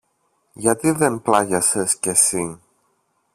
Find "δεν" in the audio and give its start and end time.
0.91-1.21